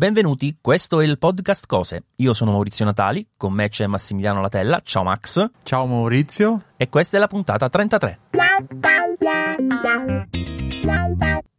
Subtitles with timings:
[0.00, 2.04] Benvenuti, questo è il podcast Cose.
[2.16, 4.80] Io sono Maurizio Natali, con me c'è Massimiliano Latella.
[4.82, 5.50] Ciao Max.
[5.62, 6.62] Ciao Maurizio.
[6.78, 8.18] E questa è la puntata 33.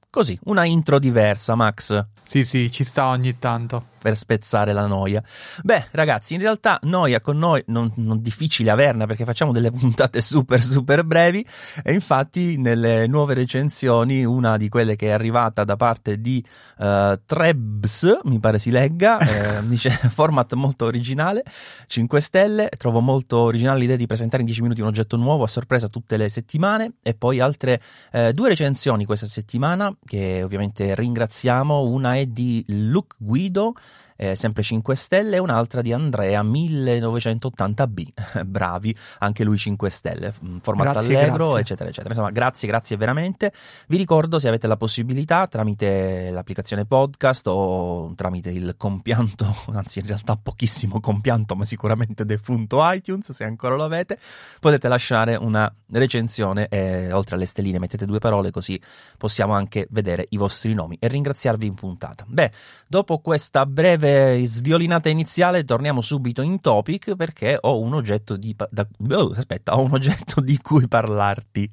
[0.09, 2.03] Così, una intro diversa, Max.
[2.23, 5.23] Sì, sì, ci sta ogni tanto per spezzare la noia.
[5.61, 10.21] Beh, ragazzi, in realtà noia con noi non, non difficile averne perché facciamo delle puntate
[10.21, 11.45] super super brevi.
[11.83, 16.43] E infatti nelle nuove recensioni una di quelle che è arrivata da parte di
[16.79, 19.19] uh, Trebs, mi pare si legga,
[19.59, 21.43] eh, dice format molto originale,
[21.85, 25.47] 5 stelle, trovo molto originale l'idea di presentare in 10 minuti un oggetto nuovo a
[25.47, 26.93] sorpresa tutte le settimane.
[27.03, 27.79] E poi altre
[28.11, 33.73] eh, due recensioni questa settimana che ovviamente ringraziamo, una è di Luke Guido
[34.21, 40.57] eh, sempre 5 stelle, e un'altra di Andrea 1980B, bravi, anche lui 5 stelle, mm,
[40.57, 41.61] formato grazie, allegro, grazie.
[41.61, 42.09] eccetera, eccetera.
[42.09, 43.51] Insomma, grazie, grazie veramente.
[43.87, 50.05] Vi ricordo se avete la possibilità tramite l'applicazione podcast o tramite il compianto, anzi in
[50.05, 54.19] realtà pochissimo compianto, ma sicuramente defunto iTunes, se ancora lo avete,
[54.59, 58.79] potete lasciare una recensione e oltre alle stelline mettete due parole così
[59.17, 62.23] possiamo anche vedere i vostri nomi e ringraziarvi in puntata.
[62.27, 62.51] Beh,
[62.87, 68.55] dopo questa breve sviolinata iniziale, torniamo subito in topic perché ho un oggetto di.
[68.69, 71.69] Da, oh, aspetta, ho un oggetto di cui parlarti.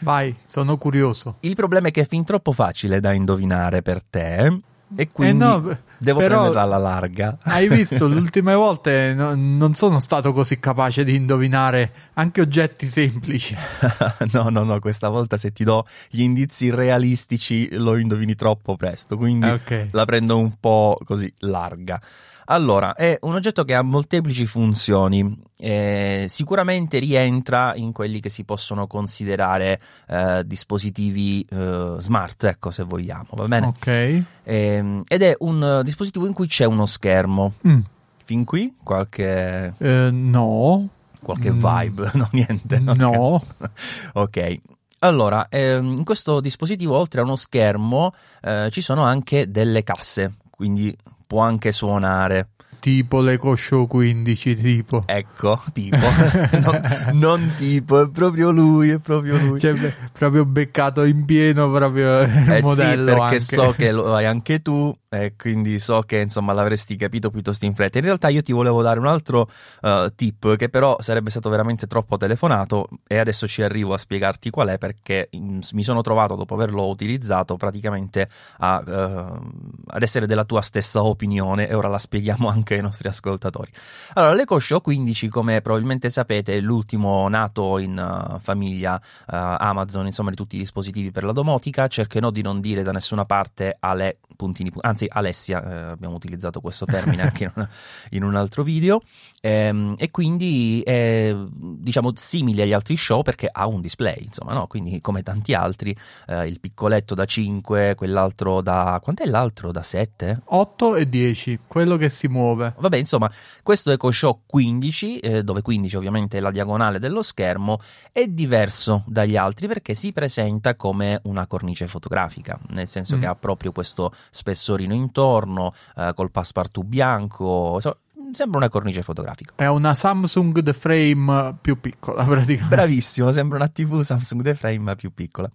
[0.00, 1.36] Vai, sono curioso.
[1.40, 4.60] Il problema è che è fin troppo facile da indovinare per te.
[4.96, 7.38] E quindi eh no, devo prenderla alla larga.
[7.44, 12.86] Hai visto, le ultime volte no, non sono stato così capace di indovinare anche oggetti
[12.86, 13.56] semplici.
[14.32, 19.16] no, no, no, questa volta se ti do gli indizi realistici lo indovini troppo presto,
[19.16, 19.88] quindi okay.
[19.92, 22.00] la prendo un po' così larga.
[22.46, 28.44] Allora, è un oggetto che ha molteplici funzioni, eh, sicuramente rientra in quelli che si
[28.44, 33.66] possono considerare eh, dispositivi eh, smart, ecco se vogliamo, va bene?
[33.66, 34.22] Ok.
[34.44, 37.54] Ehm, ed è un dispositivo in cui c'è uno schermo.
[37.66, 37.80] Mm.
[38.24, 39.74] Fin qui qualche...
[39.78, 40.88] Eh, no.
[41.22, 41.64] Qualche mm.
[41.64, 42.10] vibe?
[42.14, 42.78] No, niente.
[42.80, 43.42] No.
[44.14, 44.60] ok.
[45.00, 50.34] Allora, ehm, in questo dispositivo, oltre a uno schermo, eh, ci sono anche delle casse,
[50.50, 50.96] quindi
[51.32, 52.50] può anche suonare.
[52.82, 55.04] Tipo l'Eco Show 15, tipo.
[55.06, 55.96] Ecco, tipo.
[56.58, 56.82] non,
[57.12, 59.60] non, tipo, è proprio lui, è proprio lui.
[59.60, 59.72] Cioè,
[60.10, 63.38] proprio beccato in pieno proprio il eh modello sì, perché anche.
[63.38, 67.74] so che lo hai anche tu e quindi so che insomma l'avresti capito piuttosto in
[67.74, 67.98] fretta.
[67.98, 69.48] In realtà io ti volevo dare un altro
[69.82, 74.50] uh, tip che però sarebbe stato veramente troppo telefonato e adesso ci arrivo a spiegarti
[74.50, 78.28] qual è perché in, mi sono trovato dopo averlo utilizzato praticamente
[78.58, 79.50] a, uh,
[79.86, 83.70] ad essere della tua stessa opinione e ora la spieghiamo anche ai nostri ascoltatori.
[84.14, 90.30] Allora, l'Eco Show 15 come probabilmente sapete è l'ultimo nato in uh, famiglia Amazon, insomma
[90.30, 94.18] di tutti i dispositivi per la domotica, cercherò di non dire da nessuna parte alle
[94.42, 97.68] puntini, anzi Alessia, eh, abbiamo utilizzato questo termine anche in, una,
[98.10, 99.02] in, un altro video,
[99.40, 104.66] ehm, e quindi è diciamo simile agli altri show perché ha un display, insomma, no?
[104.66, 105.96] quindi come tanti altri,
[106.26, 108.98] eh, il piccoletto da 5, quell'altro da...
[109.02, 109.70] quant'è l'altro?
[109.70, 110.42] Da 7?
[110.44, 112.61] 8 e 10, quello che si muove.
[112.70, 113.30] Vabbè, insomma,
[113.62, 117.78] questo Eco Show 15, eh, dove 15 ovviamente è la diagonale dello schermo,
[118.12, 123.20] è diverso dagli altri perché si presenta come una cornice fotografica, nel senso mm.
[123.20, 127.96] che ha proprio questo spessorino intorno, eh, col passepartout bianco, so,
[128.34, 129.52] sembra una cornice fotografica.
[129.56, 132.74] È una Samsung The Frame più piccola, praticamente.
[132.74, 135.50] Bravissimo, sembra una TV Samsung The Frame più piccola.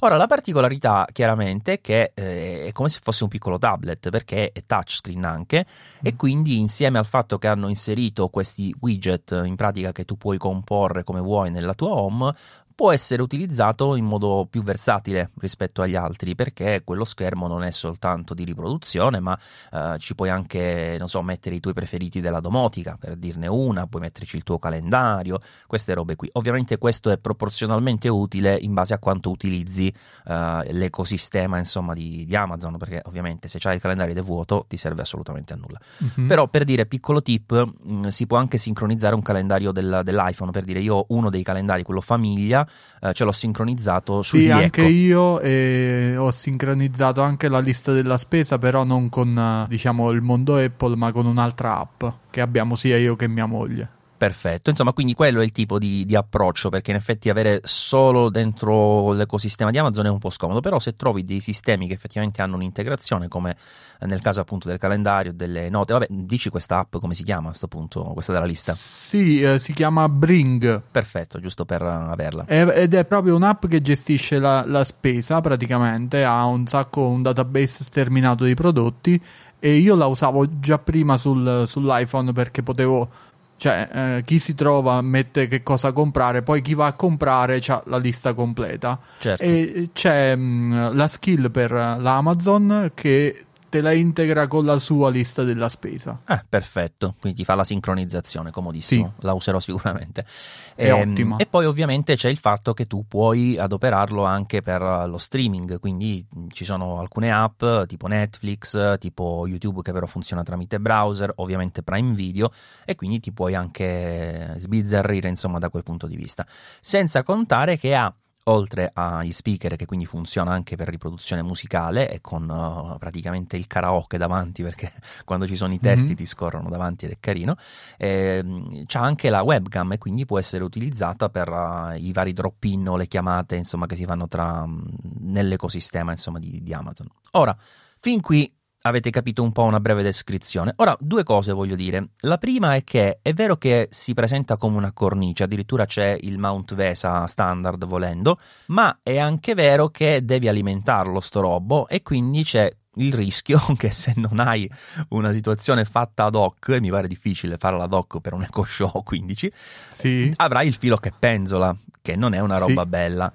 [0.00, 4.52] Ora, la particolarità chiaramente è che eh, è come se fosse un piccolo tablet, perché
[4.52, 6.06] è touchscreen anche, mm.
[6.06, 10.38] e quindi insieme al fatto che hanno inserito questi widget in pratica che tu puoi
[10.38, 12.34] comporre come vuoi nella tua home,
[12.74, 17.70] può essere utilizzato in modo più versatile rispetto agli altri perché quello schermo non è
[17.70, 19.38] soltanto di riproduzione ma
[19.70, 23.86] eh, ci puoi anche non so mettere i tuoi preferiti della domotica per dirne una
[23.86, 26.28] puoi metterci il tuo calendario queste robe qui.
[26.32, 29.92] Ovviamente questo è proporzionalmente utile in base a quanto utilizzi
[30.26, 34.64] eh, l'ecosistema insomma di, di, Amazon perché ovviamente se c'hai il calendario ed è vuoto
[34.68, 35.78] ti serve assolutamente a nulla.
[35.98, 36.26] Uh-huh.
[36.26, 40.50] però per dire piccolo tip mh, mm, si può anche sincronizzare un calendario del, dell'iPhone.
[40.50, 42.61] Per dire io ho uno dei calendari quello famiglia
[43.00, 48.18] eh, ce l'ho sincronizzato su Sì, anche io e ho sincronizzato anche la lista della
[48.18, 52.74] spesa, però non con eh, diciamo il mondo Apple, ma con un'altra app che abbiamo
[52.74, 54.00] sia io che mia moglie.
[54.22, 58.30] Perfetto, insomma, quindi quello è il tipo di, di, approccio, perché in effetti avere solo
[58.30, 62.40] dentro l'ecosistema di Amazon è un po' scomodo, però se trovi dei sistemi che effettivamente
[62.40, 63.56] hanno un'integrazione, come
[63.98, 67.48] nel caso appunto del calendario, delle note, vabbè, dici questa app come si chiama a
[67.48, 68.72] questo punto, questa della lista?
[68.74, 70.82] Sì, eh, si chiama Bring.
[70.88, 72.44] Perfetto, giusto per averla.
[72.44, 77.22] È, ed è proprio un'app che gestisce la, la spesa praticamente, ha un sacco, un
[77.22, 79.20] database sterminato di prodotti
[79.58, 83.08] e io la usavo già prima sul, sull'iPhone perché potevo
[83.56, 87.82] cioè, eh, chi si trova mette che cosa comprare, poi chi va a comprare ha
[87.86, 88.98] la lista completa.
[89.18, 89.42] Certo.
[89.42, 95.44] E c'è mh, la skill per l'Amazon che te la integra con la sua lista
[95.44, 96.20] della spesa.
[96.24, 99.24] Ah, perfetto, quindi ti fa la sincronizzazione, comodissimo, sì.
[99.24, 100.26] la userò sicuramente.
[100.74, 101.36] È e, ehm, ottima.
[101.38, 106.22] E poi ovviamente c'è il fatto che tu puoi adoperarlo anche per lo streaming, quindi
[106.50, 112.12] ci sono alcune app tipo Netflix, tipo YouTube che però funziona tramite browser, ovviamente Prime
[112.12, 112.50] Video
[112.84, 116.46] e quindi ti puoi anche sbizzarrire insomma da quel punto di vista.
[116.78, 122.20] Senza contare che ha oltre agli speaker che quindi funziona anche per riproduzione musicale e
[122.20, 124.92] con uh, praticamente il karaoke davanti perché
[125.24, 126.16] quando ci sono i testi mm-hmm.
[126.16, 127.56] ti scorrono davanti ed è carino
[127.96, 128.44] eh,
[128.86, 132.88] c'ha anche la webcam e quindi può essere utilizzata per uh, i vari drop in
[132.88, 134.84] o le chiamate insomma che si fanno tra, um,
[135.20, 137.56] nell'ecosistema insomma di, di Amazon ora
[137.98, 140.72] fin qui avete capito un po' una breve descrizione.
[140.76, 142.10] Ora, due cose voglio dire.
[142.20, 146.38] La prima è che è vero che si presenta come una cornice, addirittura c'è il
[146.38, 152.44] Mount Vesa standard volendo, ma è anche vero che devi alimentarlo sto robo e quindi
[152.44, 154.70] c'è il rischio che se non hai
[155.10, 158.64] una situazione fatta ad hoc, e mi pare difficile farla ad hoc per un Eco
[158.64, 159.52] Show 15,
[159.88, 160.32] sì.
[160.36, 162.88] avrai il filo che penzola, che non è una roba sì.
[162.88, 163.32] bella.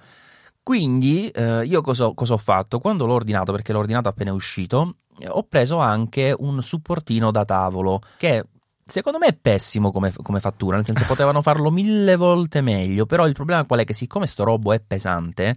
[0.67, 2.79] Quindi eh, io cosa, cosa, ho fatto?
[2.79, 8.01] Quando l'ho ordinato, perché l'ho ordinato appena uscito, ho preso anche un supportino da tavolo
[8.17, 8.43] che
[8.83, 13.25] secondo me è pessimo come, come, fattura, nel senso potevano farlo mille volte meglio, però
[13.27, 15.55] il problema qual è che siccome sto robo è pesante,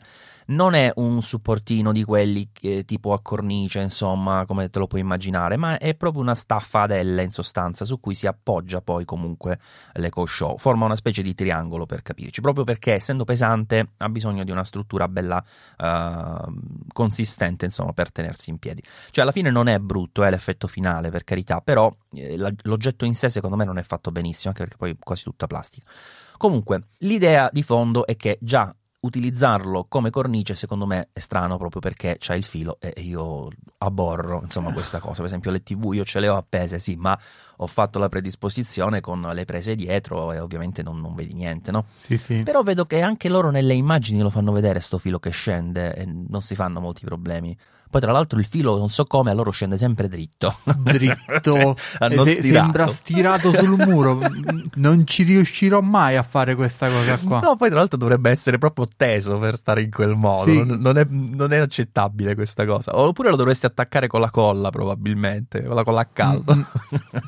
[0.51, 5.01] non è un supportino di quelli che, tipo a cornice, insomma, come te lo puoi
[5.01, 9.59] immaginare, ma è proprio una staffadella in sostanza su cui si appoggia poi comunque
[9.95, 10.59] l'Eco Show.
[10.59, 14.65] Forma una specie di triangolo per capirci, proprio perché essendo pesante ha bisogno di una
[14.65, 15.43] struttura bella
[15.79, 16.53] uh,
[16.93, 18.83] consistente, insomma, per tenersi in piedi.
[19.11, 23.15] Cioè, alla fine non è brutto, è l'effetto finale, per carità, però eh, l'oggetto in
[23.15, 25.89] sé secondo me non è fatto benissimo, anche perché poi è quasi tutta plastica.
[26.37, 31.81] Comunque, l'idea di fondo è che già utilizzarlo come cornice secondo me è strano proprio
[31.81, 33.49] perché c'è il filo e io
[33.79, 37.19] aborro insomma questa cosa per esempio le tv io ce le ho appese sì ma
[37.57, 41.87] ho fatto la predisposizione con le prese dietro e ovviamente non, non vedi niente no?
[41.95, 42.43] Sì, sì.
[42.43, 46.05] però vedo che anche loro nelle immagini lo fanno vedere sto filo che scende e
[46.05, 47.57] non si fanno molti problemi
[47.91, 50.59] poi, tra l'altro, il filo non so come, a loro scende sempre dritto.
[50.81, 54.21] Dritto, cioè, se, sembra stirato sul muro.
[54.77, 57.41] non ci riuscirò mai a fare questa cosa qua.
[57.41, 60.51] No, poi, tra l'altro, dovrebbe essere proprio teso per stare in quel modo.
[60.51, 60.65] Sì.
[60.65, 62.97] Non, è, non, è, accettabile questa cosa.
[62.97, 66.55] Oppure lo dovresti attaccare con la colla, probabilmente, con la colla a caldo.
[66.55, 66.63] Mm.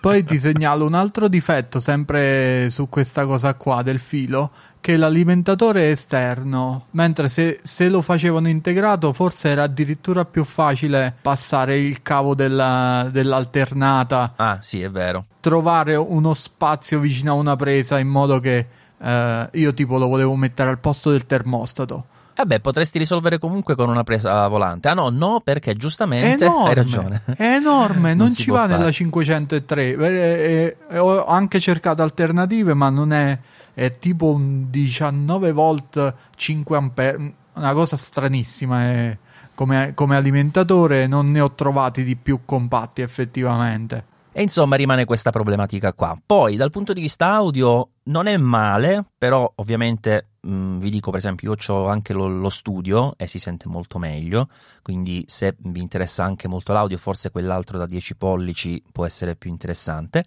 [0.01, 4.53] poi ti segnalo un altro difetto, sempre su questa cosa qua del filo
[4.83, 11.15] che l'alimentatore è esterno, mentre se, se, lo facevano integrato forse era addirittura più facile
[11.23, 14.33] passare il cavo della, dell'alternata.
[14.35, 15.27] Ah, sì, è vero.
[15.39, 18.67] Trovare uno spazio vicino a una presa in modo che
[18.99, 22.07] eh, io tipo lo volevo mettere al posto del termostato.
[22.35, 24.89] Eh beh, potresti risolvere comunque con una presa volante.
[24.89, 27.23] Ah no, no, perché giustamente enorme, hai ragione.
[27.37, 28.79] È enorme, non, non ci va fare.
[28.79, 29.97] nella 503.
[29.97, 33.39] Eh, eh, ho anche cercato alternative, ma non è
[33.75, 38.83] è tipo un 19 volt 5 ampere, una cosa stranissima.
[38.83, 39.19] È,
[39.55, 44.11] come, come alimentatore non ne ho trovati di più compatti effettivamente.
[44.33, 46.19] E insomma rimane questa problematica qua.
[46.25, 51.19] Poi dal punto di vista audio non è male, però ovviamente mh, vi dico per
[51.21, 54.49] esempio io ho anche lo, lo, studio e si sente molto meglio,
[54.83, 59.51] quindi se vi interessa anche molto l'audio forse quell'altro da 10 pollici può essere più
[59.51, 60.25] interessante.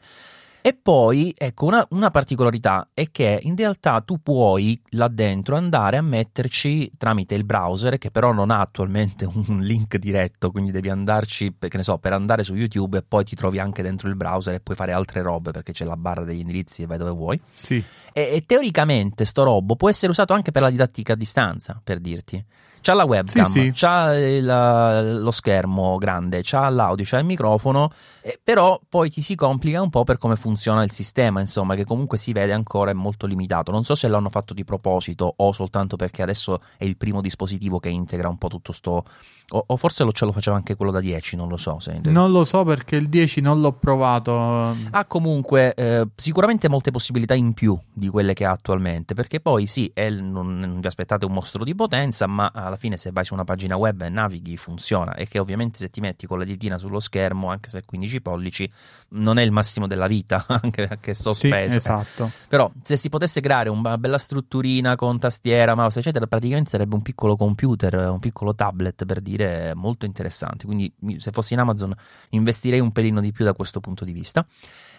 [0.65, 5.97] E poi, ecco, una, una, particolarità è che in realtà tu puoi là dentro andare
[5.97, 10.89] a metterci tramite il browser, che però non ha attualmente un link diretto, quindi devi
[10.89, 14.15] andarci, che ne so, per andare su YouTube e poi ti trovi anche dentro il
[14.15, 17.11] browser e puoi fare altre robe perché c'è la barra degli indirizzi e vai dove
[17.11, 17.39] vuoi.
[17.53, 17.83] Sì.
[18.11, 21.99] E, e teoricamente sto robo può essere usato anche per la didattica a distanza, per
[21.99, 22.43] dirti
[22.85, 23.71] c'ha la webcam, sì, sì.
[23.73, 27.89] c'ha il, lo schermo grande, c'ha l'audio, c'ha il microfono,
[28.21, 31.83] eh, però poi ti si complica un po' per come funziona il sistema, insomma, che
[31.83, 33.71] comunque si vede ancora è molto limitato.
[33.71, 37.79] Non so se l'hanno fatto di proposito o soltanto perché adesso è il primo dispositivo
[37.79, 39.03] che integra un po' tutto sto
[39.49, 41.79] o, o, forse lo, ce lo faceva anche quello da 10, non lo so.
[41.79, 41.99] Se...
[42.03, 44.75] Non lo so perché il 10 non l'ho provato.
[44.89, 49.67] Ha comunque eh, sicuramente molte possibilità in più di quelle che ha attualmente, perché poi
[49.67, 53.23] sì, è, non, non, vi aspettate un mostro di potenza, ma alla fine se vai
[53.23, 56.45] su una pagina web e navighi funziona e che ovviamente se ti metti con la
[56.45, 58.71] ditina sullo schermo, anche se 15 pollici,
[59.09, 61.69] non è il massimo della vita, anche perché è sospeso.
[61.69, 62.31] Sì, esatto.
[62.49, 67.03] Però se si potesse creare una bella strutturina con tastiera, mouse, eccetera, praticamente sarebbe un
[67.03, 70.65] piccolo computer, un piccolo tablet per dire dire molto interessanti.
[70.65, 71.93] Quindi se fossi in Amazon
[72.29, 74.45] investirei un pelino di più da questo punto di vista.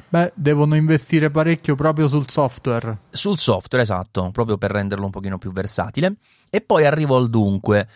[0.09, 2.99] Beh, devono investire parecchio proprio sul software.
[3.11, 6.15] Sul software, esatto, proprio per renderlo un pochino più versatile.
[6.49, 7.89] E poi arrivo al dunque.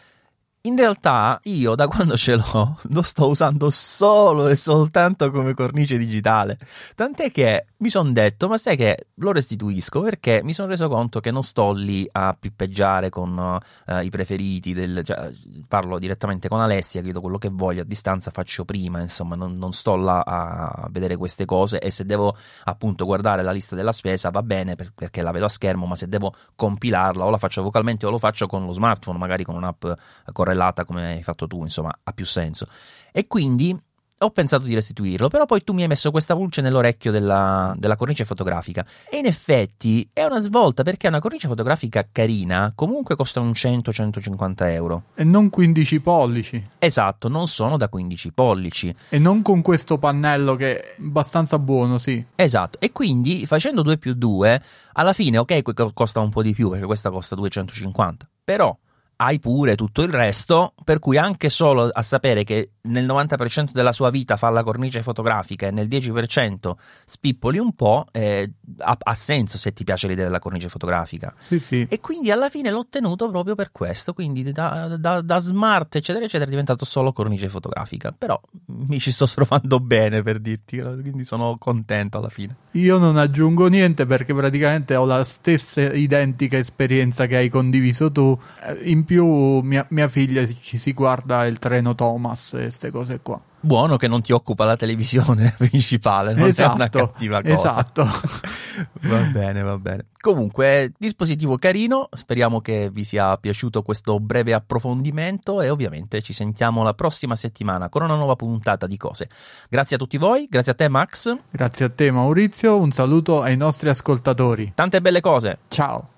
[0.64, 5.96] In realtà io da quando ce l'ho lo sto usando solo e soltanto come cornice
[5.96, 6.58] digitale.
[6.94, 11.20] Tant'è che mi sono detto, ma sai che lo restituisco perché mi sono reso conto
[11.20, 15.32] che non sto lì a pippeggiare con uh, i preferiti, del, cioè,
[15.66, 19.72] parlo direttamente con Alessia, chiedo quello che voglio, a distanza faccio prima, insomma non, non,
[19.72, 24.28] sto là a vedere queste cose e se devo appunto guardare la lista della spesa
[24.28, 28.04] va bene perché la vedo a schermo, ma se devo compilarla o la faccio vocalmente
[28.04, 29.86] o lo faccio con lo smartphone, magari con un'app
[30.32, 32.66] corretta correlata come hai fatto tu, insomma, ha più senso.
[33.12, 33.78] E quindi
[34.22, 37.96] ho pensato di restituirlo, però poi tu mi hai messo questa pulce nell'orecchio della, della,
[37.96, 38.84] cornice fotografica.
[39.08, 44.54] E in effetti è una svolta perché una cornice fotografica carina comunque costa un 100-150
[44.72, 45.04] euro.
[45.14, 46.62] E non 15 pollici.
[46.78, 48.94] Esatto, non sono da 15 pollici.
[49.08, 52.22] E non con questo pannello che è abbastanza buono, sì.
[52.34, 56.68] Esatto, e quindi facendo 2 più 2, alla fine ok, costa un po' di più
[56.68, 58.76] perché questa costa 250, però
[59.22, 63.92] hai pure tutto il resto, per cui anche solo a sapere che nel 90% della
[63.92, 66.72] sua vita fa la cornice fotografica e nel 10%
[67.04, 71.34] spippoli un po', eh, ha, ha, senso se ti piace l'idea della cornice fotografica.
[71.36, 71.86] Sì, sì.
[71.90, 76.24] E quindi alla fine l'ho ottenuto proprio per questo, quindi da, da, da, smart eccetera
[76.24, 81.26] eccetera è diventato solo cornice fotografica, però mi ci sto trovando bene per dirti, quindi
[81.26, 82.56] sono contento alla fine.
[82.72, 88.38] Io non aggiungo niente perché praticamente ho la stessa identica esperienza che hai condiviso tu.
[88.64, 89.26] Eh, in più
[89.62, 93.40] mia, mia figlia ci si guarda il treno Thomas e queste cose qua.
[93.58, 97.70] Buono che non ti occupa la televisione principale, non esatto, è una cattiva cosa.
[97.70, 98.04] Esatto.
[99.08, 100.06] va bene, va bene.
[100.20, 106.84] Comunque, dispositivo carino, speriamo che vi sia piaciuto questo breve approfondimento e ovviamente ci sentiamo
[106.84, 109.28] la prossima settimana con una nuova puntata di cose.
[109.68, 111.36] Grazie a tutti voi, grazie a te Max.
[111.50, 114.70] Grazie a te Maurizio, un saluto ai nostri ascoltatori.
[114.72, 115.58] Tante belle cose.
[115.66, 116.10] Ciao.